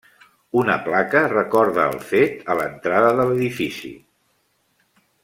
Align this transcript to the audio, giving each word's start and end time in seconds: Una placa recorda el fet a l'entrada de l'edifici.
Una 0.59 0.77
placa 0.85 1.21
recorda 1.33 1.85
el 1.97 2.01
fet 2.13 2.41
a 2.53 2.57
l'entrada 2.61 3.15
de 3.21 3.29
l'edifici. 3.33 3.93